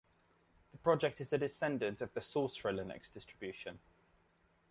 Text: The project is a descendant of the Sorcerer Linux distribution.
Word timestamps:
The 0.71 0.79
project 0.79 1.21
is 1.21 1.31
a 1.31 1.37
descendant 1.37 2.01
of 2.01 2.11
the 2.15 2.21
Sorcerer 2.21 2.73
Linux 2.73 3.11
distribution. 3.13 3.77